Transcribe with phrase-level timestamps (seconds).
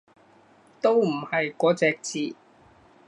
[0.81, 2.35] 都唔係嗰隻字